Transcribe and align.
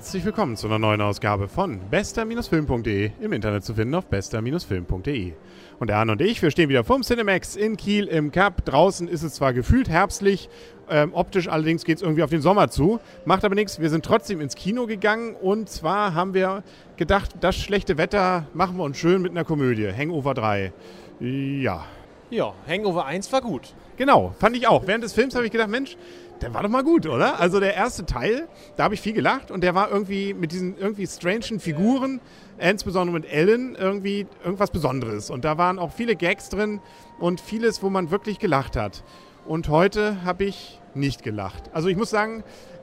Herzlich 0.00 0.24
willkommen 0.24 0.56
zu 0.56 0.66
einer 0.66 0.78
neuen 0.78 1.02
Ausgabe 1.02 1.46
von 1.46 1.78
bester-film.de 1.90 3.10
im 3.20 3.32
Internet 3.34 3.66
zu 3.66 3.74
finden 3.74 3.94
auf 3.94 4.06
bester-film.de. 4.06 5.34
Und 5.78 5.90
der 5.90 5.98
Arne 5.98 6.12
und 6.12 6.22
ich, 6.22 6.40
wir 6.40 6.50
stehen 6.50 6.70
wieder 6.70 6.84
vorm 6.84 7.02
Cinemax 7.02 7.54
in 7.54 7.76
Kiel 7.76 8.06
im 8.06 8.32
Cup. 8.32 8.64
Draußen 8.64 9.08
ist 9.08 9.22
es 9.22 9.34
zwar 9.34 9.52
gefühlt 9.52 9.90
herbstlich, 9.90 10.48
ähm, 10.88 11.12
optisch 11.12 11.48
allerdings 11.48 11.84
geht 11.84 11.98
es 11.98 12.02
irgendwie 12.02 12.22
auf 12.22 12.30
den 12.30 12.40
Sommer 12.40 12.70
zu. 12.70 12.98
Macht 13.26 13.44
aber 13.44 13.54
nichts, 13.54 13.78
wir 13.78 13.90
sind 13.90 14.02
trotzdem 14.02 14.40
ins 14.40 14.54
Kino 14.54 14.86
gegangen 14.86 15.34
und 15.34 15.68
zwar 15.68 16.14
haben 16.14 16.32
wir 16.32 16.62
gedacht, 16.96 17.32
das 17.42 17.56
schlechte 17.56 17.98
Wetter 17.98 18.46
machen 18.54 18.78
wir 18.78 18.84
uns 18.84 18.96
schön 18.96 19.20
mit 19.20 19.32
einer 19.32 19.44
Komödie. 19.44 19.92
Hangover 19.94 20.32
3. 20.32 20.72
Ja. 21.20 21.84
Ja, 22.30 22.54
Hangover 22.66 23.04
1 23.04 23.30
war 23.34 23.42
gut. 23.42 23.74
Genau, 23.98 24.34
fand 24.38 24.56
ich 24.56 24.66
auch. 24.66 24.86
Während 24.86 25.04
des 25.04 25.12
Films 25.12 25.34
habe 25.34 25.44
ich 25.44 25.52
gedacht, 25.52 25.68
Mensch, 25.68 25.98
der 26.42 26.54
war 26.54 26.62
doch 26.62 26.70
mal 26.70 26.84
gut, 26.84 27.06
oder? 27.06 27.38
Also 27.38 27.60
der 27.60 27.74
erste 27.74 28.06
Teil, 28.06 28.48
da 28.76 28.84
habe 28.84 28.94
ich 28.94 29.00
viel 29.00 29.12
gelacht 29.12 29.50
und 29.50 29.62
der 29.62 29.74
war 29.74 29.90
irgendwie 29.90 30.34
mit 30.34 30.52
diesen 30.52 30.76
irgendwie 30.78 31.06
strangen 31.06 31.60
Figuren, 31.60 32.20
insbesondere 32.58 33.20
mit 33.20 33.30
Ellen, 33.30 33.74
irgendwie 33.74 34.26
irgendwas 34.44 34.70
Besonderes. 34.70 35.30
Und 35.30 35.44
da 35.44 35.58
waren 35.58 35.78
auch 35.78 35.92
viele 35.92 36.16
Gags 36.16 36.48
drin 36.48 36.80
und 37.18 37.40
vieles, 37.40 37.82
wo 37.82 37.90
man 37.90 38.10
wirklich 38.10 38.38
gelacht 38.38 38.76
hat. 38.76 39.02
Und 39.46 39.68
heute 39.68 40.24
habe 40.24 40.44
ich 40.44 40.80
nicht 40.94 41.22
gelacht. 41.22 41.70
Also 41.72 41.88
ich 41.88 41.96
muss 41.96 42.10
sagen, 42.10 42.42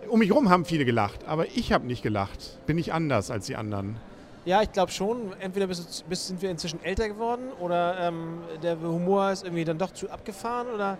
um 0.09 0.19
mich 0.19 0.29
herum 0.29 0.49
haben 0.49 0.65
viele 0.65 0.85
gelacht, 0.85 1.25
aber 1.27 1.47
ich 1.47 1.71
habe 1.73 1.85
nicht 1.85 2.03
gelacht. 2.03 2.65
Bin 2.65 2.77
ich 2.77 2.93
anders 2.93 3.31
als 3.31 3.47
die 3.47 3.55
anderen. 3.55 3.97
Ja, 4.45 4.61
ich 4.61 4.71
glaube 4.71 4.93
schon. 4.93 5.33
Entweder 5.41 5.67
bist, 5.67 6.07
bist, 6.07 6.27
sind 6.27 6.41
wir 6.41 6.49
inzwischen 6.49 6.81
älter 6.81 7.09
geworden 7.09 7.51
oder 7.59 7.99
ähm, 7.99 8.39
der 8.63 8.79
Humor 8.79 9.31
ist 9.31 9.43
irgendwie 9.43 9.65
dann 9.65 9.77
doch 9.77 9.91
zu 9.91 10.09
abgefahren 10.09 10.67
oder 10.73 10.97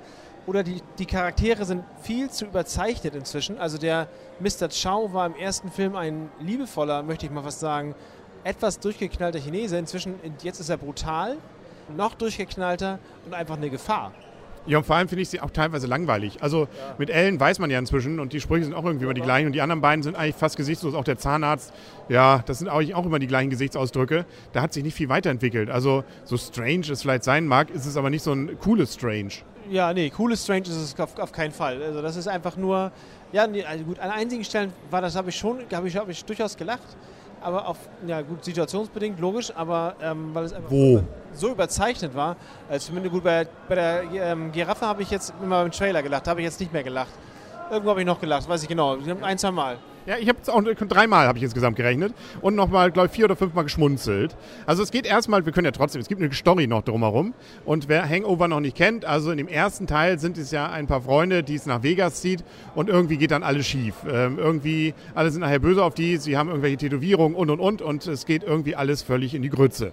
oder 0.47 0.63
die, 0.63 0.81
die 0.97 1.05
Charaktere 1.05 1.65
sind 1.65 1.83
viel 2.01 2.31
zu 2.31 2.45
überzeichnet 2.45 3.13
inzwischen. 3.13 3.59
Also 3.59 3.77
der 3.77 4.07
Mr. 4.39 4.69
Chow 4.69 5.13
war 5.13 5.27
im 5.27 5.35
ersten 5.35 5.69
Film 5.69 5.95
ein 5.95 6.31
liebevoller, 6.39 7.03
möchte 7.03 7.25
ich 7.25 7.31
mal 7.31 7.43
fast 7.43 7.59
sagen, 7.59 7.93
etwas 8.43 8.79
durchgeknallter 8.79 9.39
Chinese. 9.39 9.77
Inzwischen, 9.77 10.15
jetzt 10.41 10.59
ist 10.59 10.69
er 10.69 10.77
brutal, 10.77 11.37
noch 11.95 12.15
durchgeknallter 12.15 12.97
und 13.25 13.33
einfach 13.33 13.57
eine 13.57 13.69
Gefahr. 13.69 14.13
Ja, 14.67 14.79
und 14.79 14.85
vor 14.85 14.97
allem 14.97 15.07
finde 15.07 15.21
ich 15.21 15.29
sie 15.29 15.39
auch 15.39 15.49
teilweise 15.49 15.87
langweilig. 15.87 16.37
Also 16.41 16.63
ja. 16.63 16.95
mit 16.97 17.09
Ellen 17.09 17.39
weiß 17.39 17.59
man 17.59 17.69
ja 17.69 17.79
inzwischen 17.79 18.19
und 18.19 18.33
die 18.33 18.41
Sprüche 18.41 18.65
sind 18.65 18.73
auch 18.73 18.83
irgendwie 18.83 19.05
immer 19.05 19.13
die 19.13 19.21
gleichen 19.21 19.47
und 19.47 19.53
die 19.53 19.61
anderen 19.61 19.81
beiden 19.81 20.03
sind 20.03 20.15
eigentlich 20.15 20.35
fast 20.35 20.57
gesichtslos. 20.57 20.93
Auch 20.93 21.05
der 21.05 21.17
Zahnarzt, 21.17 21.73
ja, 22.09 22.43
das 22.45 22.59
sind 22.59 22.67
eigentlich 22.67 22.93
auch 22.93 23.05
immer 23.05 23.19
die 23.19 23.27
gleichen 23.27 23.49
Gesichtsausdrücke. 23.49 24.25
Da 24.51 24.61
hat 24.61 24.73
sich 24.73 24.83
nicht 24.83 24.95
viel 24.95 25.07
weiterentwickelt. 25.09 25.69
Also 25.69 26.03
so 26.25 26.37
strange 26.37 26.91
es 26.91 27.01
vielleicht 27.01 27.23
sein 27.23 27.47
mag, 27.47 27.69
ist 27.69 27.85
es 27.85 27.95
aber 27.95 28.09
nicht 28.09 28.23
so 28.23 28.33
ein 28.33 28.59
cooles 28.59 28.93
Strange. 28.93 29.31
Ja, 29.69 29.93
nee, 29.93 30.09
cooles 30.09 30.43
Strange 30.43 30.63
ist 30.63 30.75
es 30.75 30.99
auf, 30.99 31.17
auf, 31.17 31.31
keinen 31.31 31.52
Fall. 31.52 31.81
Also 31.81 32.02
das 32.02 32.15
ist 32.15 32.27
einfach 32.27 32.57
nur, 32.57 32.91
ja, 33.31 33.47
nee, 33.47 33.63
also 33.63 33.83
gut, 33.83 33.99
an 33.99 34.11
einigen 34.11 34.43
Stellen 34.43 34.71
war 34.91 35.02
das, 35.02 35.15
habe 35.15 35.29
ich 35.29 35.35
schon, 35.37 35.59
habe 35.73 35.87
ich, 35.87 35.95
hab 35.95 36.09
ich 36.09 36.23
durchaus 36.23 36.55
gelacht, 36.55 36.95
aber 37.41 37.67
auf, 37.67 37.77
ja 38.05 38.21
gut, 38.21 38.43
situationsbedingt, 38.43 39.19
logisch, 39.19 39.52
aber 39.55 39.95
ähm, 40.02 40.30
weil 40.33 40.45
es 40.45 40.53
einfach 40.53 40.71
Wo? 40.71 41.02
so 41.33 41.49
überzeichnet 41.52 42.16
war, 42.16 42.35
also 42.69 42.88
zumindest 42.88 43.13
gut, 43.13 43.23
bei, 43.23 43.47
bei 43.67 43.75
der 43.75 44.03
ähm, 44.11 44.52
Giraffe 44.52 44.85
habe 44.85 45.02
ich 45.02 45.11
jetzt 45.11 45.33
immer 45.41 45.61
beim 45.61 45.71
Trailer 45.71 46.02
gelacht, 46.02 46.27
habe 46.27 46.41
ich 46.41 46.45
jetzt 46.45 46.59
nicht 46.59 46.73
mehr 46.73 46.83
gelacht. 46.83 47.11
Irgendwo 47.69 47.91
habe 47.91 47.99
ich 47.99 48.05
noch 48.05 48.19
gelacht, 48.19 48.47
weiß 48.47 48.63
ich 48.63 48.69
genau, 48.69 48.97
ein, 49.21 49.38
zwei 49.38 49.52
Mal. 49.52 49.77
Ja, 50.08 50.16
ich 50.17 50.30
habe 50.30 50.39
es 50.41 50.47
auch 50.47 50.63
dreimal 50.63 51.27
habe 51.27 51.38
ich 51.38 51.44
insgesamt 51.44 51.75
gerechnet 51.75 52.13
und 52.39 52.55
nochmal, 52.55 52.91
glaube 52.91 53.08
ich, 53.08 53.11
vier 53.11 53.25
oder 53.25 53.36
fünfmal 53.36 53.66
geschmunzelt. 53.66 54.38
Also 54.66 54.81
es 54.81 54.89
geht 54.89 55.05
erstmal, 55.05 55.45
wir 55.45 55.52
können 55.52 55.66
ja 55.66 55.72
trotzdem, 55.72 55.99
es 55.99 56.08
gibt 56.08 56.22
eine 56.22 56.33
Story 56.33 56.66
noch 56.66 56.81
drumherum. 56.81 57.33
Und 57.66 57.89
wer 57.89 58.08
Hangover 58.08 58.47
noch 58.47 58.61
nicht 58.61 58.77
kennt, 58.77 59.03
also 59.03 59.31
in 59.31 59.38
dem 59.38 59.49
ersten 59.49 59.86
Teil 59.86 60.17
sind 60.17 60.38
es 60.38 60.52
ja 60.52 60.72
ein 60.72 60.88
paar 60.88 61.02
Freunde, 61.02 61.44
die 61.44 61.55
es 61.55 61.66
nach 61.66 61.83
Vegas 61.83 62.22
zieht 62.22 62.45
und 62.73 62.88
irgendwie 62.88 63.17
geht 63.17 63.31
dann 63.31 63.44
alles 63.44 63.67
schief. 63.67 63.95
Ähm, 64.09 64.39
irgendwie, 64.39 64.93
alle 65.14 65.30
sind 65.30 65.42
nachher 65.42 65.59
böse 65.59 65.83
auf 65.83 65.93
die, 65.93 66.15
sie 66.15 66.37
haben 66.37 66.48
irgendwelche 66.48 66.77
Tätowierungen 66.77 67.36
und 67.36 67.49
und 67.49 67.60
und 67.60 67.81
und 67.81 68.08
es 68.08 68.26
geht 68.26 68.43
irgendwie 68.43 68.77
alles 68.77 69.02
völlig 69.02 69.36
in 69.36 69.42
die 69.42 69.49
Grütze. 69.49 69.92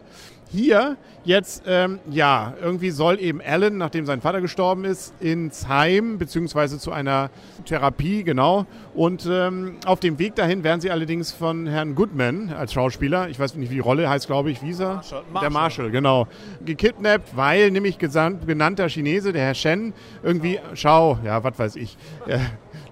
Hier 0.54 0.96
jetzt, 1.24 1.64
ähm, 1.66 1.98
ja, 2.08 2.54
irgendwie 2.62 2.90
soll 2.90 3.18
eben 3.18 3.40
Alan, 3.42 3.76
nachdem 3.76 4.06
sein 4.06 4.20
Vater 4.20 4.40
gestorben 4.40 4.84
ist, 4.84 5.12
ins 5.18 5.66
Heim, 5.66 6.16
beziehungsweise 6.16 6.78
zu 6.78 6.92
einer 6.92 7.30
Therapie, 7.64 8.22
genau. 8.22 8.64
Und 8.94 9.28
ähm, 9.28 9.78
auf 9.84 9.98
dem 9.98 10.20
Weg 10.20 10.36
dahin 10.36 10.62
werden 10.62 10.80
sie 10.80 10.92
allerdings 10.92 11.32
von 11.32 11.66
Herrn 11.66 11.96
Goodman 11.96 12.50
als 12.50 12.72
Schauspieler, 12.72 13.28
ich 13.28 13.40
weiß 13.40 13.56
nicht, 13.56 13.68
wie 13.70 13.74
die 13.74 13.80
Rolle 13.80 14.08
heißt, 14.08 14.28
glaube 14.28 14.52
ich, 14.52 14.62
wie 14.62 14.70
ist 14.70 14.80
er? 14.80 14.94
Marshall. 14.94 15.24
Der 15.40 15.50
Marshall, 15.50 15.90
genau. 15.90 16.28
Gekidnappt, 16.64 17.36
weil 17.36 17.72
nämlich 17.72 17.98
genannter 17.98 18.88
Chinese, 18.88 19.32
der 19.32 19.46
Herr 19.46 19.54
Shen, 19.54 19.92
irgendwie, 20.22 20.60
schau, 20.74 21.18
ja, 21.24 21.42
was 21.42 21.58
weiß 21.58 21.76
ich, 21.76 21.96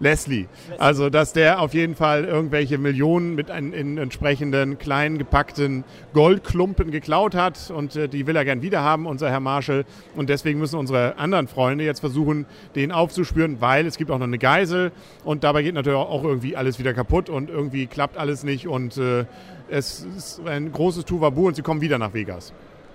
Leslie. 0.03 0.47
Also, 0.79 1.09
dass 1.11 1.33
der 1.33 1.61
auf 1.61 1.75
jeden 1.75 1.95
Fall 1.95 2.25
irgendwelche 2.25 2.77
Millionen 2.77 3.35
mit 3.35 3.51
ein, 3.51 3.73
in 3.73 3.99
entsprechenden 3.99 4.79
kleinen 4.79 5.17
gepackten 5.17 5.85
Goldklumpen 6.13 6.91
geklaut 6.91 7.35
hat 7.35 7.71
und 7.71 7.95
äh, 7.97 8.09
die 8.09 8.27
will 8.27 8.37
er 8.37 8.45
gern 8.45 8.63
wiederhaben, 8.63 9.07
unser 9.07 9.31
Herr 9.31 9.41
Marshall. 9.41 9.85
Und 10.17 10.29
deswegen 10.29 10.59
müssen 10.59 10.79
unsere 10.79 11.17
anderen 11.19 11.47
Freunde 11.47 11.85
jetzt 11.85 12.01
versuchen, 12.01 12.47
den 12.75 12.91
aufzuspüren, 12.91 13.61
weil 13.61 13.87
es 13.87 13.97
gibt 13.97 14.11
auch 14.11 14.19
noch 14.19 14.27
eine 14.27 14.39
Geisel 14.39 14.91
und 15.25 15.45
dabei 15.45 15.63
geht 15.63 15.75
natürlich 15.75 15.99
auch 15.99 16.25
irgendwie 16.25 16.57
alles 16.57 16.79
wieder 16.79 16.93
kaputt 16.95 17.31
und 17.31 17.49
irgendwie 17.49 17.87
klappt 17.87 18.17
alles 18.17 18.43
nicht 18.43 18.67
und 18.67 18.97
äh, 18.97 19.25
es 19.71 20.05
ist 20.17 20.41
ein 20.45 20.73
großes 20.73 21.05
Tuvabu 21.05 21.47
und 21.47 21.55
sie 21.55 21.63
kommen 21.63 21.81
wieder 21.81 21.99
nach 21.99 22.13
Vegas. 22.13 22.53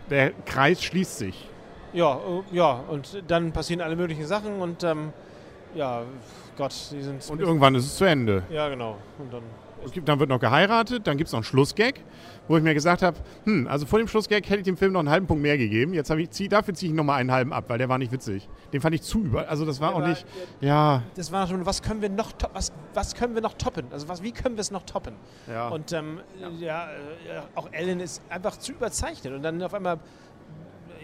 Der 0.09 0.31
Kreis 0.45 0.83
schließt 0.83 1.17
sich. 1.17 1.49
Ja, 1.93 2.15
äh, 2.15 2.55
ja, 2.55 2.83
und 2.89 3.23
dann 3.27 3.53
passieren 3.53 3.81
alle 3.81 3.95
möglichen 3.95 4.25
Sachen 4.25 4.55
und 4.59 4.83
ähm, 4.83 5.13
ja, 5.75 6.03
Gott, 6.57 6.73
die 6.91 7.01
sind. 7.01 7.29
Und 7.29 7.39
irgendwann 7.39 7.75
ist 7.75 7.85
es 7.85 7.97
zu 7.97 8.05
Ende. 8.05 8.43
Ja, 8.49 8.67
genau. 8.69 8.97
Und 9.19 9.31
dann, 9.31 9.43
gibt, 9.91 10.07
dann 10.07 10.19
wird 10.19 10.29
noch 10.29 10.39
geheiratet, 10.39 11.05
dann 11.05 11.17
gibt 11.17 11.27
es 11.27 11.33
noch 11.33 11.39
einen 11.39 11.43
Schlussgag, 11.43 12.01
wo 12.47 12.57
ich 12.57 12.63
mir 12.63 12.73
gesagt 12.73 13.01
habe, 13.03 13.17
hm, 13.43 13.67
also 13.67 13.85
vor 13.85 13.99
dem 13.99 14.07
Schlussgag 14.07 14.43
hätte 14.49 14.59
ich 14.59 14.65
dem 14.65 14.77
Film 14.77 14.93
noch 14.93 15.01
einen 15.01 15.09
halben 15.09 15.27
Punkt 15.27 15.43
mehr 15.43 15.57
gegeben. 15.57 15.93
Jetzt 15.93 16.09
ich, 16.09 16.29
zieh, 16.31 16.47
dafür 16.47 16.73
ziehe 16.73 16.91
ich 16.91 16.95
nochmal 16.95 17.19
einen 17.19 17.31
halben 17.31 17.53
ab, 17.53 17.65
weil 17.67 17.77
der 17.77 17.89
war 17.89 17.97
nicht 17.97 18.11
witzig. 18.11 18.47
Den 18.73 18.81
fand 18.81 18.95
ich 18.95 19.01
zu 19.01 19.19
über. 19.19 19.47
Also 19.49 19.65
das 19.65 19.79
war 19.79 19.89
der 19.89 19.97
auch 19.97 20.01
war, 20.01 20.09
nicht. 20.09 20.25
ja. 20.61 21.03
Das 21.15 21.31
war 21.31 21.47
schon, 21.47 21.65
was 21.65 21.81
können 21.81 22.01
wir 22.01 22.09
noch 22.09 22.31
was, 22.53 22.71
was 22.93 23.13
können 23.13 23.35
wir 23.35 23.41
noch 23.41 23.53
toppen? 23.53 23.85
Also 23.91 24.07
was, 24.07 24.23
wie 24.23 24.31
können 24.31 24.55
wir 24.55 24.61
es 24.61 24.71
noch 24.71 24.83
toppen? 24.83 25.13
Ja. 25.47 25.67
Und 25.69 25.91
ähm, 25.91 26.21
ja. 26.39 26.49
ja, 26.59 26.85
äh, 26.85 27.41
auch 27.55 27.69
Ellen 27.71 27.99
ist 27.99 28.21
einfach 28.29 28.57
zu 28.57 28.71
überzeichnet. 28.71 29.33
Und 29.33 29.43
dann 29.43 29.61
auf 29.61 29.73
einmal 29.73 29.99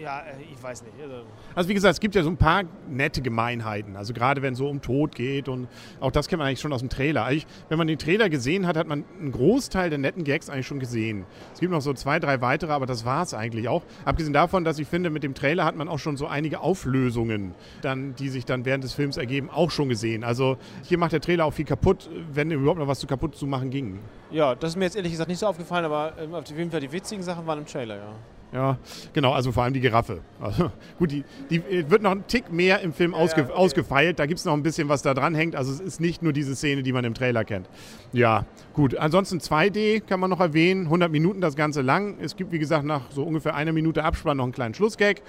ja, 0.00 0.20
äh, 0.20 0.42
ich 0.52 0.62
weiß 0.62 0.82
nicht. 0.82 0.94
Also, 1.00 1.24
also, 1.54 1.68
wie 1.68 1.74
gesagt, 1.74 1.94
es 1.94 2.00
gibt 2.00 2.14
ja 2.14 2.22
so 2.22 2.30
ein 2.30 2.36
paar 2.36 2.62
nette 2.88 3.22
Gemeinheiten. 3.22 3.96
Also 3.96 4.12
gerade 4.12 4.42
wenn 4.42 4.52
es 4.52 4.58
so 4.58 4.68
um 4.68 4.80
Tod 4.80 5.14
geht 5.14 5.48
und 5.48 5.68
auch 6.00 6.10
das 6.10 6.28
kennt 6.28 6.38
man 6.38 6.48
eigentlich 6.48 6.60
schon 6.60 6.72
aus 6.72 6.80
dem 6.80 6.88
Trailer. 6.88 7.24
Eigentlich, 7.24 7.46
wenn 7.68 7.78
man 7.78 7.86
den 7.86 7.98
Trailer 7.98 8.28
gesehen 8.28 8.66
hat, 8.66 8.76
hat 8.76 8.86
man 8.86 9.04
einen 9.18 9.32
Großteil 9.32 9.90
der 9.90 9.98
netten 9.98 10.24
Gags 10.24 10.48
eigentlich 10.48 10.66
schon 10.66 10.80
gesehen. 10.80 11.24
Es 11.52 11.60
gibt 11.60 11.72
noch 11.72 11.80
so 11.80 11.92
zwei, 11.92 12.18
drei 12.18 12.40
weitere, 12.40 12.72
aber 12.72 12.86
das 12.86 13.04
war 13.04 13.22
es 13.22 13.34
eigentlich 13.34 13.68
auch. 13.68 13.82
Abgesehen 14.04 14.32
davon, 14.32 14.64
dass 14.64 14.78
ich 14.78 14.88
finde, 14.88 15.10
mit 15.10 15.22
dem 15.22 15.34
Trailer 15.34 15.64
hat 15.64 15.76
man 15.76 15.88
auch 15.88 15.98
schon 15.98 16.16
so 16.16 16.26
einige 16.26 16.60
Auflösungen, 16.60 17.54
dann, 17.82 18.14
die 18.16 18.28
sich 18.28 18.44
dann 18.44 18.64
während 18.64 18.84
des 18.84 18.94
Films 18.94 19.16
ergeben, 19.16 19.50
auch 19.50 19.70
schon 19.70 19.88
gesehen. 19.88 20.24
Also 20.24 20.56
hier 20.82 20.98
macht 20.98 21.12
der 21.12 21.20
Trailer 21.20 21.44
auch 21.44 21.52
viel 21.52 21.64
kaputt, 21.64 22.08
wenn 22.32 22.50
überhaupt 22.50 22.78
noch 22.78 22.88
was 22.88 23.00
zu 23.00 23.06
kaputt 23.06 23.36
zu 23.36 23.46
machen 23.46 23.70
ging. 23.70 24.00
Ja, 24.30 24.54
das 24.54 24.70
ist 24.70 24.76
mir 24.76 24.84
jetzt 24.84 24.96
ehrlich 24.96 25.12
gesagt 25.12 25.28
nicht 25.28 25.38
so 25.38 25.46
aufgefallen, 25.46 25.84
aber 25.84 26.14
ähm, 26.18 26.34
auf 26.34 26.48
jeden 26.48 26.70
Fall 26.70 26.80
die 26.80 26.90
witzigen 26.90 27.22
Sachen 27.22 27.46
waren 27.46 27.60
im 27.60 27.66
Trailer, 27.66 27.96
ja. 27.96 28.12
Ja, 28.54 28.78
genau, 29.12 29.32
also 29.32 29.50
vor 29.50 29.64
allem 29.64 29.74
die 29.74 29.80
Giraffe. 29.80 30.20
Also, 30.40 30.70
gut, 31.00 31.10
die, 31.10 31.24
die 31.50 31.90
wird 31.90 32.02
noch 32.02 32.12
einen 32.12 32.28
Tick 32.28 32.52
mehr 32.52 32.80
im 32.82 32.92
Film 32.92 33.12
ausge, 33.12 33.40
ja, 33.40 33.46
okay. 33.48 33.56
ausgefeilt. 33.56 34.20
Da 34.20 34.26
gibt 34.26 34.38
es 34.38 34.44
noch 34.44 34.52
ein 34.52 34.62
bisschen, 34.62 34.88
was 34.88 35.02
da 35.02 35.12
dran 35.12 35.34
hängt. 35.34 35.56
Also 35.56 35.72
es 35.72 35.80
ist 35.80 36.00
nicht 36.00 36.22
nur 36.22 36.32
diese 36.32 36.54
Szene, 36.54 36.84
die 36.84 36.92
man 36.92 37.04
im 37.04 37.14
Trailer 37.14 37.44
kennt. 37.44 37.68
Ja, 38.12 38.46
gut. 38.72 38.96
Ansonsten 38.96 39.38
2D 39.38 40.02
kann 40.02 40.20
man 40.20 40.30
noch 40.30 40.38
erwähnen. 40.38 40.84
100 40.84 41.10
Minuten 41.10 41.40
das 41.40 41.56
Ganze 41.56 41.82
lang. 41.82 42.16
Es 42.20 42.36
gibt, 42.36 42.52
wie 42.52 42.60
gesagt, 42.60 42.84
nach 42.84 43.10
so 43.10 43.24
ungefähr 43.24 43.56
einer 43.56 43.72
Minute 43.72 44.04
Abspann 44.04 44.36
noch 44.36 44.44
einen 44.44 44.52
kleinen 44.52 44.74
Schlussgag. 44.74 45.22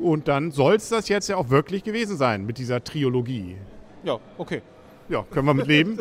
Und 0.00 0.26
dann 0.26 0.50
soll 0.50 0.74
es 0.74 0.88
das 0.88 1.08
jetzt 1.08 1.28
ja 1.28 1.36
auch 1.36 1.50
wirklich 1.50 1.84
gewesen 1.84 2.16
sein 2.16 2.46
mit 2.46 2.58
dieser 2.58 2.82
Triologie. 2.82 3.56
Ja, 4.02 4.18
okay 4.38 4.60
ja, 5.08 5.24
können 5.30 5.46
wir 5.46 5.54
mit 5.54 5.66
leben. 5.66 5.98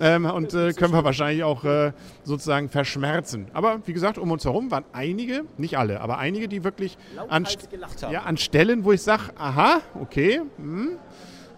ähm, 0.00 0.24
und 0.26 0.54
äh, 0.54 0.72
können 0.72 0.92
wir 0.92 1.04
wahrscheinlich 1.04 1.44
auch 1.44 1.64
äh, 1.64 1.92
sozusagen 2.24 2.68
verschmerzen. 2.68 3.46
Aber 3.52 3.80
wie 3.86 3.92
gesagt, 3.92 4.18
um 4.18 4.30
uns 4.30 4.44
herum 4.44 4.70
waren 4.70 4.84
einige, 4.92 5.44
nicht 5.56 5.78
alle, 5.78 6.00
aber 6.00 6.18
einige, 6.18 6.48
die 6.48 6.64
wirklich 6.64 6.98
an, 7.28 7.46
ja, 8.10 8.22
an 8.22 8.36
Stellen, 8.36 8.84
wo 8.84 8.92
ich 8.92 9.02
sage, 9.02 9.24
aha, 9.38 9.80
okay, 10.00 10.42
hm, 10.56 10.98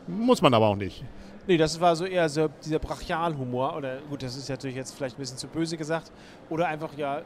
muss 0.06 0.42
man 0.42 0.54
aber 0.54 0.66
auch 0.66 0.76
nicht. 0.76 1.04
Nee, 1.46 1.56
das 1.56 1.80
war 1.80 1.96
so 1.96 2.04
eher 2.04 2.28
so 2.28 2.48
dieser 2.62 2.78
Brachialhumor. 2.78 3.74
Oder 3.74 4.00
gut, 4.10 4.22
das 4.22 4.36
ist 4.36 4.50
natürlich 4.50 4.76
jetzt 4.76 4.94
vielleicht 4.94 5.16
ein 5.16 5.20
bisschen 5.20 5.38
zu 5.38 5.46
böse 5.46 5.78
gesagt. 5.78 6.12
Oder 6.50 6.68
einfach 6.68 6.90
ja 6.94 7.22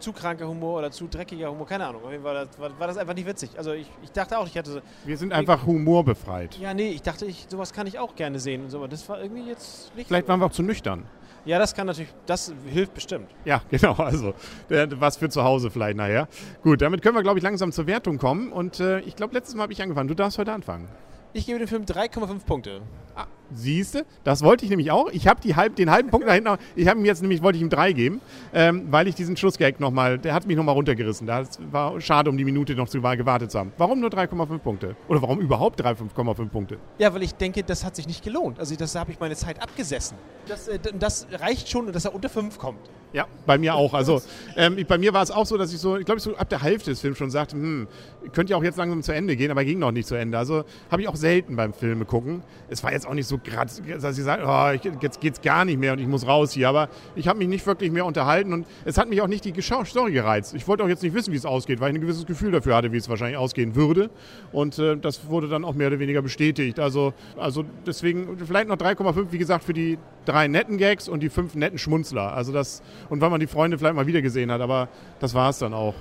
zu 0.00 0.12
kranker 0.12 0.48
Humor 0.48 0.78
oder 0.78 0.90
zu 0.90 1.06
dreckiger 1.06 1.50
Humor, 1.50 1.66
keine 1.66 1.86
Ahnung. 1.86 2.04
Auf 2.04 2.10
jeden 2.10 2.22
Fall 2.22 2.48
war, 2.58 2.78
war 2.78 2.86
das 2.86 2.96
einfach 2.96 3.14
nicht 3.14 3.26
witzig. 3.26 3.50
Also 3.56 3.72
ich, 3.72 3.86
ich 4.02 4.10
dachte 4.10 4.38
auch, 4.38 4.46
ich 4.46 4.56
hatte 4.56 4.70
so. 4.70 4.80
Wir 5.04 5.16
sind 5.16 5.32
einfach 5.32 5.66
humorbefreit. 5.66 6.56
Ja, 6.58 6.74
nee, 6.74 6.90
ich 6.90 7.02
dachte, 7.02 7.26
ich, 7.26 7.46
sowas 7.48 7.72
kann 7.72 7.86
ich 7.86 7.98
auch 7.98 8.14
gerne 8.14 8.38
sehen 8.38 8.64
und 8.64 8.70
so, 8.70 8.78
aber 8.78 8.88
das 8.88 9.08
war 9.08 9.20
irgendwie 9.20 9.46
jetzt 9.46 9.94
nicht. 9.94 10.08
Vielleicht 10.08 10.28
waren 10.28 10.40
wir 10.40 10.46
auch 10.46 10.52
zu 10.52 10.62
nüchtern. 10.62 11.04
Ja, 11.44 11.58
das 11.58 11.74
kann 11.74 11.86
natürlich, 11.86 12.12
das 12.26 12.52
hilft 12.66 12.94
bestimmt. 12.94 13.30
Ja, 13.44 13.62
genau, 13.70 13.94
also 13.94 14.34
was 14.68 15.16
für 15.16 15.28
zu 15.28 15.42
Hause 15.42 15.70
vielleicht 15.70 15.96
nachher. 15.96 16.28
Gut, 16.62 16.82
damit 16.82 17.02
können 17.02 17.14
wir, 17.14 17.22
glaube 17.22 17.38
ich, 17.38 17.42
langsam 17.42 17.72
zur 17.72 17.86
Wertung 17.86 18.18
kommen. 18.18 18.52
Und 18.52 18.80
äh, 18.80 19.00
ich 19.00 19.16
glaube, 19.16 19.34
letztes 19.34 19.54
Mal 19.54 19.62
habe 19.64 19.72
ich 19.72 19.82
angefangen. 19.82 20.08
Du 20.08 20.14
darfst 20.14 20.38
heute 20.38 20.52
anfangen. 20.52 20.88
Ich 21.32 21.46
gebe 21.46 21.60
dem 21.60 21.68
Film 21.68 21.84
3,5 21.84 22.44
Punkte. 22.44 22.80
Ah, 23.14 23.26
Siehste, 23.52 24.04
das 24.24 24.42
wollte 24.42 24.64
ich 24.64 24.70
nämlich 24.70 24.90
auch. 24.90 25.08
Ich 25.12 25.28
habe 25.28 25.40
halb, 25.54 25.76
den 25.76 25.88
halben 25.90 26.10
Punkt 26.10 26.26
da 26.26 26.32
hinten, 26.32 26.56
ich 26.74 26.88
habe 26.88 26.98
ihm 26.98 27.04
jetzt 27.04 27.22
nämlich, 27.22 27.40
wollte 27.40 27.56
ich 27.56 27.62
ihm 27.62 27.70
drei 27.70 27.92
geben, 27.92 28.20
ähm, 28.52 28.86
weil 28.90 29.06
ich 29.06 29.14
diesen 29.14 29.36
Schlussgag 29.36 29.78
nochmal, 29.78 30.18
der 30.18 30.34
hat 30.34 30.46
mich 30.46 30.56
nochmal 30.56 30.74
runtergerissen. 30.74 31.28
Das 31.28 31.60
war 31.70 32.00
schade, 32.00 32.30
um 32.30 32.36
die 32.36 32.44
Minute 32.44 32.74
noch 32.74 32.88
zu 32.88 33.00
gewartet 33.00 33.52
zu 33.52 33.60
haben. 33.60 33.72
Warum 33.78 34.00
nur 34.00 34.10
3,5 34.10 34.58
Punkte? 34.58 34.96
Oder 35.06 35.22
warum 35.22 35.38
überhaupt 35.38 35.80
3,5 35.80 36.48
Punkte? 36.48 36.78
Ja, 36.98 37.14
weil 37.14 37.22
ich 37.22 37.34
denke, 37.34 37.62
das 37.62 37.84
hat 37.84 37.94
sich 37.94 38.08
nicht 38.08 38.24
gelohnt. 38.24 38.58
Also 38.58 38.74
das 38.74 38.96
habe 38.96 39.12
ich 39.12 39.20
meine 39.20 39.36
Zeit 39.36 39.62
abgesessen. 39.62 40.16
Das, 40.48 40.66
äh, 40.66 40.80
das 40.98 41.28
reicht 41.30 41.68
schon, 41.68 41.92
dass 41.92 42.06
er 42.06 42.14
unter 42.14 42.28
5 42.28 42.58
kommt. 42.58 42.90
Ja, 43.12 43.26
bei 43.44 43.58
mir 43.58 43.74
auch. 43.74 43.92
Also 43.92 44.22
ähm, 44.56 44.76
bei 44.86 44.96
mir 44.96 45.12
war 45.12 45.22
es 45.22 45.32
auch 45.32 45.44
so, 45.44 45.56
dass 45.56 45.72
ich 45.72 45.80
so, 45.80 45.96
ich 45.96 46.04
glaube, 46.04 46.18
ich 46.18 46.22
so 46.22 46.36
ab 46.36 46.48
der 46.48 46.62
Hälfte 46.62 46.90
des 46.90 47.00
Films 47.00 47.18
schon 47.18 47.30
sagte, 47.30 47.56
hm, 47.56 47.88
könnte 48.32 48.52
ja 48.52 48.56
auch 48.56 48.62
jetzt 48.62 48.76
langsam 48.78 49.02
zu 49.02 49.12
Ende 49.12 49.34
gehen, 49.34 49.50
aber 49.50 49.64
ging 49.64 49.80
noch 49.80 49.90
nicht 49.90 50.06
zu 50.06 50.14
Ende. 50.14 50.38
Also 50.38 50.64
habe 50.90 51.02
ich 51.02 51.08
auch 51.08 51.16
selten 51.16 51.56
beim 51.56 51.72
Filme 51.72 52.04
gucken. 52.04 52.44
Es 52.68 52.84
war 52.84 52.92
jetzt 52.92 53.08
auch 53.08 53.14
nicht 53.14 53.26
so 53.26 53.38
gerade, 53.38 53.70
dass 54.00 54.16
ich 54.16 54.24
sage, 54.24 54.44
oh, 54.46 54.70
ich, 54.72 55.02
jetzt 55.02 55.20
geht's 55.20 55.40
gar 55.40 55.64
nicht 55.64 55.80
mehr 55.80 55.92
und 55.92 55.98
ich 55.98 56.06
muss 56.06 56.24
raus 56.24 56.52
hier. 56.52 56.68
Aber 56.68 56.88
ich 57.16 57.26
habe 57.26 57.38
mich 57.40 57.48
nicht 57.48 57.66
wirklich 57.66 57.90
mehr 57.90 58.06
unterhalten 58.06 58.52
und 58.52 58.66
es 58.84 58.96
hat 58.96 59.08
mich 59.08 59.20
auch 59.22 59.28
nicht 59.28 59.44
die 59.44 59.60
Story 59.60 60.12
gereizt. 60.12 60.54
Ich 60.54 60.68
wollte 60.68 60.84
auch 60.84 60.88
jetzt 60.88 61.02
nicht 61.02 61.14
wissen, 61.14 61.32
wie 61.32 61.36
es 61.36 61.46
ausgeht, 61.46 61.80
weil 61.80 61.90
ich 61.90 61.96
ein 61.96 62.00
gewisses 62.00 62.26
Gefühl 62.26 62.52
dafür 62.52 62.76
hatte, 62.76 62.92
wie 62.92 62.96
es 62.96 63.08
wahrscheinlich 63.08 63.38
ausgehen 63.38 63.74
würde. 63.74 64.10
Und 64.52 64.78
äh, 64.78 64.96
das 64.96 65.28
wurde 65.28 65.48
dann 65.48 65.64
auch 65.64 65.74
mehr 65.74 65.88
oder 65.88 65.98
weniger 65.98 66.22
bestätigt. 66.22 66.78
Also, 66.78 67.12
also 67.36 67.64
deswegen 67.86 68.38
vielleicht 68.38 68.68
noch 68.68 68.76
3,5, 68.76 69.26
wie 69.32 69.38
gesagt, 69.38 69.64
für 69.64 69.72
die 69.72 69.98
drei 70.24 70.48
netten 70.48 70.78
Gags 70.78 71.08
und 71.08 71.20
die 71.22 71.28
fünf 71.28 71.54
netten 71.54 71.78
Schmunzler. 71.78 72.32
Also 72.32 72.52
das, 72.52 72.82
und 73.08 73.20
weil 73.20 73.30
man 73.30 73.40
die 73.40 73.46
Freunde 73.46 73.78
vielleicht 73.78 73.94
mal 73.94 74.06
wieder 74.06 74.22
gesehen 74.22 74.50
hat, 74.50 74.60
aber 74.60 74.88
das 75.18 75.34
war 75.34 75.50
es 75.50 75.58
dann 75.58 75.74
auch. 75.74 75.94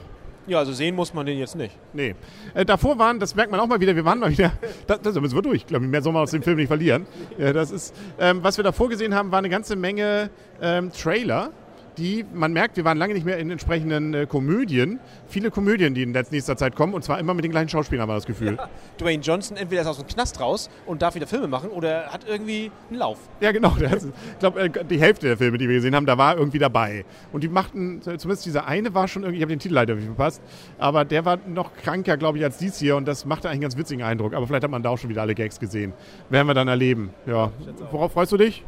Ja, 0.47 0.57
also 0.57 0.73
sehen 0.73 0.95
muss 0.95 1.13
man 1.13 1.27
den 1.27 1.37
jetzt 1.37 1.55
nicht. 1.55 1.77
Nee. 1.93 2.15
Äh, 2.55 2.65
davor 2.65 2.97
waren, 2.97 3.19
das 3.19 3.35
merkt 3.35 3.51
man 3.51 3.59
auch 3.59 3.67
mal 3.67 3.79
wieder, 3.79 3.95
wir 3.95 4.03
waren 4.03 4.19
mal 4.19 4.31
wieder, 4.31 4.51
das, 4.87 5.01
das 5.01 5.19
müssen 5.19 5.35
wir 5.35 5.43
durch, 5.43 5.67
glaube 5.67 5.85
ich, 5.85 5.91
mehr 5.91 6.01
soll 6.01 6.11
man 6.11 6.23
aus 6.23 6.31
dem 6.31 6.41
Film 6.41 6.57
nicht 6.57 6.67
verlieren. 6.67 7.05
Ja, 7.37 7.53
das 7.53 7.69
ist, 7.69 7.95
ähm, 8.19 8.39
was 8.41 8.57
wir 8.57 8.63
davor 8.63 8.89
gesehen 8.89 9.13
haben, 9.13 9.31
war 9.31 9.37
eine 9.39 9.49
ganze 9.49 9.75
Menge 9.75 10.31
ähm, 10.59 10.91
Trailer 10.91 11.51
die, 11.99 12.25
man 12.33 12.53
merkt, 12.53 12.77
wir 12.77 12.85
waren 12.85 12.97
lange 12.97 13.13
nicht 13.13 13.25
mehr 13.25 13.37
in 13.37 13.51
entsprechenden 13.51 14.13
äh, 14.13 14.25
Komödien. 14.25 14.99
Viele 15.27 15.51
Komödien, 15.51 15.93
die 15.93 16.03
in 16.03 16.11
nächster 16.11 16.55
Zeit 16.55 16.75
kommen 16.75 16.93
und 16.93 17.03
zwar 17.03 17.19
immer 17.19 17.33
mit 17.33 17.43
den 17.43 17.51
gleichen 17.51 17.69
Schauspielern, 17.69 18.03
haben 18.03 18.09
wir 18.09 18.15
das 18.15 18.25
Gefühl. 18.25 18.55
Ja. 18.55 18.69
Dwayne 18.99 19.21
Johnson 19.21 19.57
entweder 19.57 19.81
ist 19.81 19.87
aus 19.87 19.97
dem 19.97 20.07
Knast 20.07 20.39
raus 20.39 20.69
und 20.85 21.01
darf 21.01 21.15
wieder 21.15 21.27
Filme 21.27 21.47
machen 21.47 21.69
oder 21.69 22.07
hat 22.07 22.25
irgendwie 22.27 22.71
einen 22.89 22.99
Lauf. 22.99 23.19
Ja, 23.41 23.51
genau. 23.51 23.75
Ist, 23.75 24.05
ich 24.05 24.39
glaube, 24.39 24.61
äh, 24.61 24.69
die 24.85 24.99
Hälfte 24.99 25.27
der 25.27 25.37
Filme, 25.37 25.57
die 25.57 25.67
wir 25.67 25.75
gesehen 25.75 25.95
haben, 25.95 26.05
da 26.05 26.17
war 26.17 26.37
irgendwie 26.37 26.59
dabei. 26.59 27.05
Und 27.31 27.43
die 27.43 27.49
machten, 27.49 28.01
zumindest 28.01 28.45
dieser 28.45 28.65
eine 28.65 28.93
war 28.93 29.07
schon 29.07 29.23
irgendwie, 29.23 29.37
ich 29.37 29.43
habe 29.43 29.53
den 29.53 29.59
Titel 29.59 29.75
leider 29.75 29.95
nicht 29.95 30.05
verpasst, 30.05 30.41
aber 30.77 31.05
der 31.05 31.25
war 31.25 31.37
noch 31.47 31.75
kranker, 31.75 32.17
glaube 32.17 32.37
ich, 32.37 32.43
als 32.43 32.57
dies 32.57 32.79
hier 32.79 32.95
und 32.95 33.07
das 33.07 33.25
machte 33.25 33.47
eigentlich 33.47 33.55
einen 33.55 33.61
ganz 33.61 33.77
witzigen 33.77 34.03
Eindruck. 34.03 34.33
Aber 34.33 34.47
vielleicht 34.47 34.63
hat 34.63 34.71
man 34.71 34.83
da 34.83 34.89
auch 34.89 34.97
schon 34.97 35.09
wieder 35.09 35.21
alle 35.21 35.35
Gags 35.35 35.59
gesehen. 35.59 35.93
Werden 36.29 36.47
wir 36.47 36.53
dann 36.53 36.67
erleben. 36.67 37.11
Ja. 37.25 37.51
Worauf 37.91 38.13
freust 38.13 38.31
du 38.31 38.37
dich? 38.37 38.63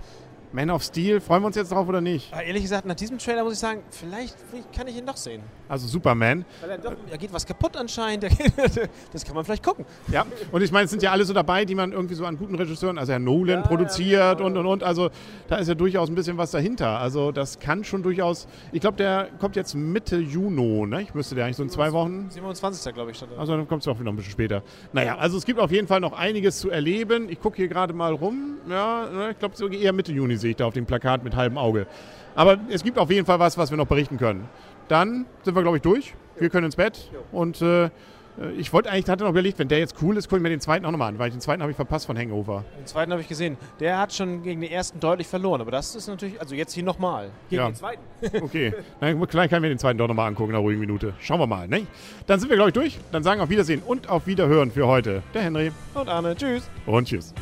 Man 0.54 0.70
of 0.70 0.84
Steel, 0.84 1.22
freuen 1.22 1.44
wir 1.44 1.48
uns 1.48 1.56
jetzt 1.56 1.72
drauf 1.72 1.88
oder 1.88 2.02
nicht? 2.02 2.34
Aber 2.34 2.44
ehrlich 2.44 2.64
gesagt, 2.64 2.86
nach 2.86 2.96
diesem 2.96 3.18
Trailer 3.18 3.46
muss 3.46 3.54
ich 3.54 3.60
sagen, 3.60 3.82
vielleicht 3.90 4.36
kann 4.76 4.86
ich 4.86 4.98
ihn 4.98 5.06
doch 5.06 5.16
sehen. 5.16 5.42
Also 5.70 5.88
Superman. 5.88 6.44
Weil 6.60 6.72
er 6.72 6.78
doch, 6.78 6.94
da 7.10 7.16
geht 7.16 7.32
was 7.32 7.46
kaputt 7.46 7.78
anscheinend. 7.78 8.26
das 9.14 9.24
kann 9.24 9.34
man 9.34 9.46
vielleicht 9.46 9.64
gucken. 9.64 9.86
Ja, 10.10 10.26
und 10.52 10.62
ich 10.62 10.70
meine, 10.74 10.86
es 10.86 10.92
sind 10.92 11.04
ja 11.04 11.12
alle 11.12 11.24
so 11.24 11.34
dabei, 11.34 11.64
die 11.64 11.74
man 11.74 11.94
irgendwie 11.94 12.16
so 12.16 12.26
an 12.26 12.38
guten 12.38 12.56
Regisseuren, 12.56 12.98
also 12.98 13.14
Herr 13.14 13.20
Nolan 13.20 13.62
ja, 13.62 13.62
produziert 13.62 14.12
ja, 14.12 14.34
genau. 14.34 14.48
und 14.48 14.58
und 14.58 14.66
und. 14.66 14.84
Also 14.84 15.10
da 15.48 15.56
ist 15.56 15.70
ja 15.70 15.74
durchaus 15.74 16.10
ein 16.10 16.16
bisschen 16.16 16.38
was 16.38 16.52
dahinter. 16.52 17.00
Also 17.00 17.32
das 17.32 17.58
kann 17.58 17.86
schon 17.86 18.04
durchaus. 18.04 18.46
Ich 18.74 18.82
glaube, 18.82 18.98
der 18.98 19.30
kommt 19.40 19.56
jetzt 19.56 19.74
Mitte 19.74 20.18
Juni, 20.18 20.86
ne? 20.86 21.04
Ich 21.04 21.14
müsste 21.14 21.34
der 21.36 21.46
eigentlich 21.46 21.56
so 21.56 21.64
in 21.64 21.70
zwei 21.70 21.94
Wochen. 21.94 22.30
27. 22.30 22.94
glaube 22.94 23.12
ich. 23.12 23.18
Stand 23.18 23.38
also 23.38 23.56
dann 23.56 23.70
kommt 23.70 23.84
es 23.84 23.88
auch 23.88 23.98
wieder 23.98 24.12
ein 24.12 24.18
bisschen 24.18 24.34
später. 24.34 24.64
Naja, 24.92 25.18
also 25.18 25.38
es 25.38 25.46
gibt 25.46 25.62
auf 25.62 25.72
jeden 25.72 25.88
Fall 25.88 26.02
noch 26.02 26.12
einiges 26.12 26.60
zu 26.60 26.70
erleben. 26.70 27.30
Ich 27.30 27.40
gucke 27.40 27.56
hier 27.56 27.70
gerade 27.70 27.94
mal 27.94 28.12
rum. 28.12 28.58
Ja, 28.70 29.10
ne, 29.10 29.32
ich 29.32 29.40
glaube, 29.40 29.56
so 29.56 29.70
eher 29.70 29.94
Mitte 29.94 30.12
Juni 30.12 30.41
sehe 30.42 30.52
ich 30.52 30.58
da 30.58 30.66
auf 30.66 30.74
dem 30.74 30.86
Plakat 30.86 31.24
mit 31.24 31.36
halbem 31.36 31.58
Auge. 31.58 31.88
Aber 32.36 32.58
es 32.70 32.84
gibt 32.84 32.98
auf 32.98 33.10
jeden 33.10 33.26
Fall 33.26 33.40
was, 33.40 33.58
was 33.58 33.72
wir 33.72 33.78
noch 33.78 33.88
berichten 33.88 34.18
können. 34.18 34.48
Dann 34.88 35.26
sind 35.44 35.56
wir, 35.56 35.62
glaube 35.62 35.78
ich, 35.78 35.84
durch. 35.84 36.14
Wir 36.38 36.50
können 36.50 36.66
ins 36.66 36.76
Bett. 36.76 37.12
Und 37.32 37.62
äh, 37.62 37.90
ich 38.58 38.72
wollte 38.72 38.90
eigentlich, 38.90 39.10
hatte 39.10 39.24
noch 39.24 39.32
überlegt, 39.32 39.60
wenn 39.60 39.68
der 39.68 39.80
jetzt 39.80 39.96
cool 40.02 40.18
ist, 40.18 40.28
gucke 40.28 40.38
ich 40.38 40.44
mir 40.44 40.50
den 40.50 40.62
zweiten 40.62 40.86
auch 40.86 40.92
nochmal 40.92 41.10
an, 41.10 41.20
weil 41.20 41.30
den 41.30 41.42
zweiten 41.42 41.62
habe 41.62 41.72
ich 41.72 41.76
verpasst 41.76 42.06
von 42.06 42.18
Hangover. 42.18 42.64
Den 42.80 42.86
zweiten 42.86 43.12
habe 43.12 43.22
ich 43.22 43.28
gesehen. 43.28 43.58
Der 43.80 44.00
hat 44.00 44.14
schon 44.14 44.44
gegen 44.44 44.62
den 44.62 44.72
ersten 44.72 45.00
deutlich 45.00 45.28
verloren, 45.28 45.62
aber 45.62 45.72
das 45.72 45.96
ist 45.96 46.08
natürlich, 46.08 46.40
also 46.40 46.56
jetzt 46.56 46.74
hier 46.74 46.84
nochmal. 46.84 47.30
Gegen 47.50 47.62
ja. 47.62 47.70
den 47.70 47.76
zweiten. 47.76 48.02
okay, 48.42 48.74
dann 49.00 49.28
vielleicht 49.28 49.50
können 49.50 49.64
wir 49.64 49.70
den 49.70 49.80
zweiten 49.80 49.98
doch 49.98 50.08
nochmal 50.08 50.28
angucken 50.28 50.52
in 50.52 50.56
einer 50.56 50.64
ruhigen 50.64 50.80
Minute. 50.80 51.14
Schauen 51.20 51.40
wir 51.40 51.48
mal, 51.48 51.68
ne? 51.68 51.86
Dann 52.28 52.40
sind 52.40 52.50
wir, 52.50 52.56
glaube 52.56 52.70
ich, 52.70 52.74
durch. 52.74 53.00
Dann 53.12 53.24
sagen 53.24 53.40
wir 53.40 53.44
auf 53.44 53.50
Wiedersehen 53.50 53.82
und 53.86 54.10
auf 54.10 54.28
Wiederhören 54.28 54.72
für 54.72 54.88
heute. 54.88 55.22
Der 55.34 55.44
Henry. 55.44 55.72
Und 55.94 56.10
Arne. 56.10 56.36
Tschüss. 56.36 56.70
Und 56.86 57.08
tschüss. 57.08 57.34